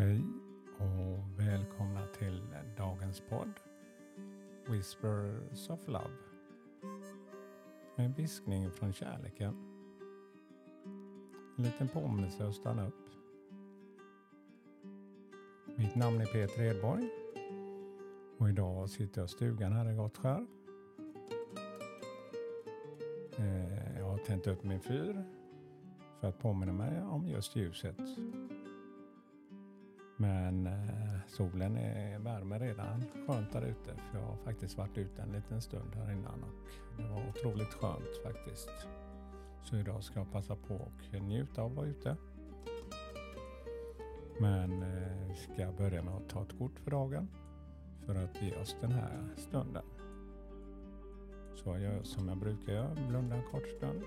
[0.00, 0.24] Hej
[0.78, 2.42] och välkomna till
[2.76, 3.52] dagens podd
[4.68, 6.16] Whispers of Love.
[7.96, 9.54] En viskning från kärleken.
[11.56, 13.10] En liten påminnelse att stanna upp.
[15.76, 17.08] Mitt namn är Peter Edborg
[18.38, 20.46] och idag sitter jag i stugan här i Gottskär.
[23.38, 25.24] Eh, jag har tänt upp min fyr
[26.20, 28.00] för att påminna mig om just ljuset
[30.20, 35.22] men eh, solen är värme redan skönt där ute för jag har faktiskt varit ute
[35.22, 38.70] en liten stund här innan och det var otroligt skönt faktiskt.
[39.62, 42.16] Så idag ska jag passa på och njuta av att vara ute.
[44.40, 47.28] Men eh, vi ska börja med att ta ett kort för dagen
[48.06, 49.84] för att ge oss den här stunden.
[51.54, 54.02] Så jag gör som jag brukar göra, blunda en kort stund,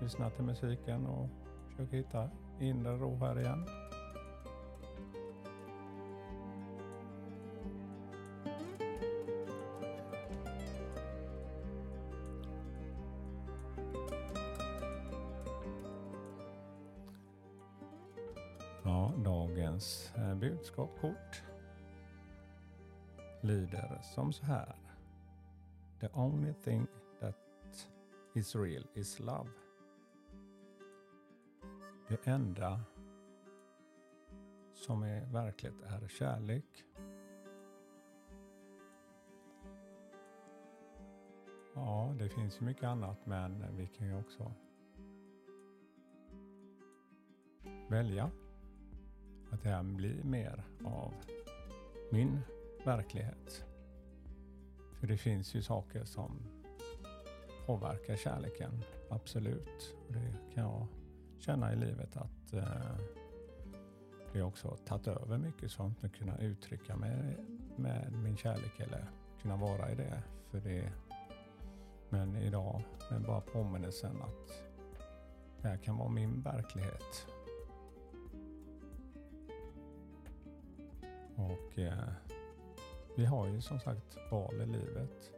[0.00, 1.28] lyssna till musiken och
[1.68, 3.66] försöka hitta inre ro här igen.
[18.82, 21.42] Ja, dagens eh, budskapskort
[23.40, 24.76] lyder som så här.
[26.00, 26.86] The only thing
[27.20, 27.36] that
[28.34, 29.50] is real is love.
[32.08, 32.80] Det enda
[34.74, 36.84] som är verkligt är kärlek.
[41.74, 44.52] Ja, det finns ju mycket annat men vi kan ju också
[47.88, 48.30] välja
[49.50, 51.14] att det här blir mer av
[52.10, 52.40] min
[52.84, 53.64] verklighet.
[55.00, 56.38] För det finns ju saker som
[57.66, 59.96] påverkar kärleken, absolut.
[60.06, 60.86] Och det kan jag
[61.38, 62.96] känna i livet att eh,
[64.32, 67.36] det också har tagit över mycket sånt att kunna uttrycka mig
[67.76, 69.10] med min kärlek eller
[69.42, 70.22] kunna vara i det.
[70.50, 70.92] För det
[72.10, 74.62] men idag med bara påminnelsen att
[75.62, 77.26] det här kan vara min verklighet
[81.40, 82.08] Och eh,
[83.16, 85.32] vi har ju som sagt val i livet.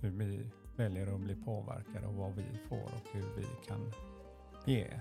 [0.00, 3.92] Hur vi väljer att bli påverkade och vad vi får och hur vi kan
[4.64, 5.00] ge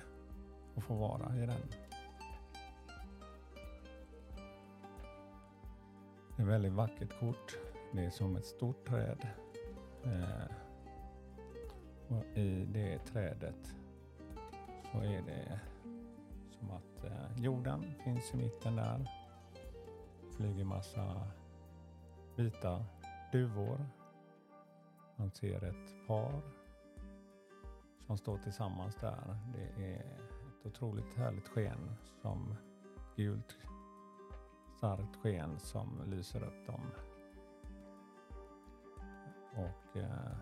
[0.75, 1.61] och få vara i den.
[6.35, 7.57] Det är ett väldigt vackert kort.
[7.91, 9.27] Det är som ett stort träd.
[10.03, 10.55] Eh,
[12.07, 13.75] och I det trädet
[14.91, 15.59] så är det
[16.59, 19.20] som att eh, jorden finns i mitten där
[20.41, 21.27] flyger massa
[22.35, 22.85] vita
[23.31, 23.85] duvor.
[25.15, 26.41] Man ser ett par
[28.07, 29.37] som står tillsammans där.
[29.53, 32.55] Det är ett otroligt härligt sken som
[33.15, 33.57] gult
[34.77, 36.81] starkt sken som lyser upp dem.
[39.55, 40.37] Och eh,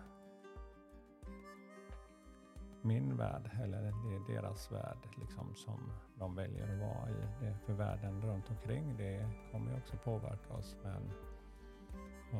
[2.82, 7.14] min värld, eller det är deras värld liksom, som de väljer att vara i.
[7.40, 10.76] Det för världen runt omkring det kommer ju också påverka oss.
[10.82, 11.12] Men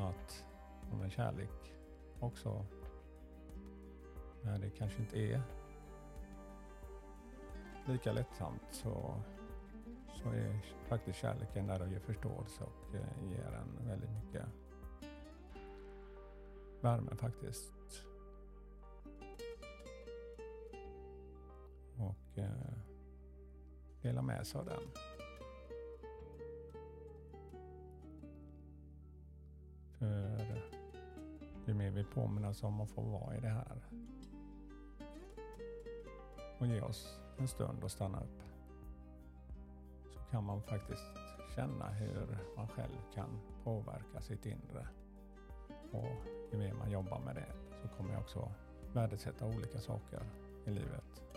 [0.02, 0.44] att
[1.00, 1.74] med kärlek
[2.20, 2.66] också,
[4.42, 5.42] när det kanske inte är
[7.86, 9.14] lika lättsamt så,
[10.22, 14.44] så är faktiskt kärleken där och ger förståelse och eh, ger en väldigt mycket
[16.80, 17.79] värme faktiskt.
[22.40, 22.72] Eh,
[24.02, 24.82] dela med sig av den.
[29.98, 30.56] För eh,
[31.66, 33.82] ju mer vi påminner om att få vara i det här
[36.58, 38.42] och ge oss en stund och stanna upp
[40.12, 41.06] så kan man faktiskt
[41.54, 44.88] känna hur man själv kan påverka sitt inre.
[45.92, 47.52] Och ju mer man jobbar med det
[47.82, 48.52] så kommer jag också
[48.92, 50.22] värdesätta olika saker
[50.64, 51.29] i livet.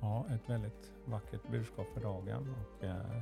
[0.00, 3.20] Ja, ett väldigt vackert budskap för dagen och eh,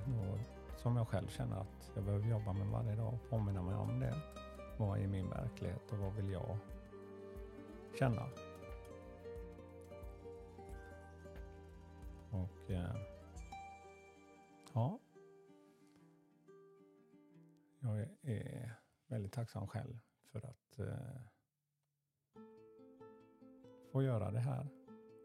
[0.77, 4.01] som jag själv känner att jag behöver jobba med varje dag och påminna mig om
[4.01, 4.23] det.
[4.79, 6.59] Vad är min verklighet och vad vill jag
[7.99, 8.23] känna?
[12.31, 12.97] Och eh,
[14.75, 14.99] ja,
[17.81, 18.73] jag är
[19.07, 19.99] väldigt tacksam själv
[20.33, 21.21] för att eh,
[23.93, 24.76] få göra det här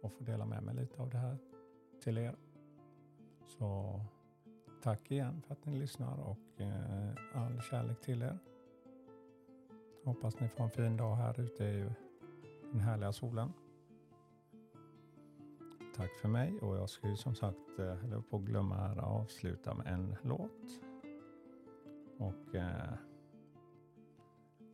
[0.02, 1.38] och få dela med mig lite av det här
[2.04, 2.36] till er.
[3.46, 4.02] Så
[4.84, 8.38] tack igen för att ni lyssnar och eh, all kärlek till er.
[10.04, 11.90] Hoppas ni får en fin dag här ute i
[12.72, 13.54] den härliga solen.
[15.96, 18.98] tack för mig och jag ska ju som sagt, eh, höll på att glömma här,
[18.98, 20.82] avsluta med en låt.
[22.18, 22.94] Och eh,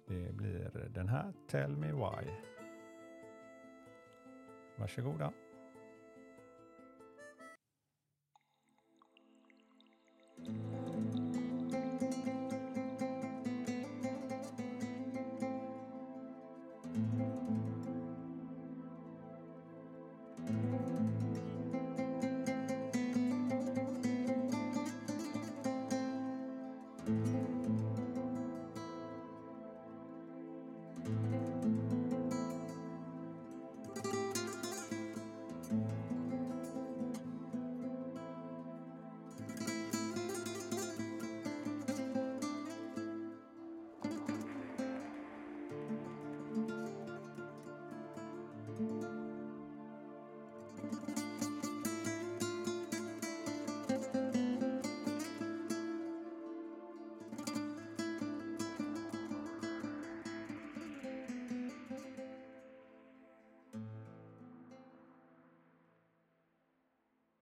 [0.08, 2.57] det blir den här Tell Me Why.
[4.78, 5.34] Varsågoda.